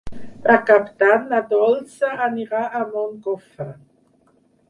[0.45, 3.71] Per Cap d'Any na Dolça anirà a Moncofa.